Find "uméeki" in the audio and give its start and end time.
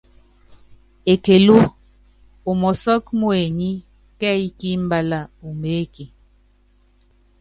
5.47-6.05